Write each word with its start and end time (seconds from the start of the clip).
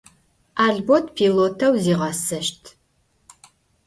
Albot 0.65 1.05
piloteu 1.17 1.73
ziğeseşt. 1.83 2.63